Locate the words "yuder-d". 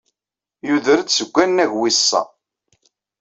0.67-1.09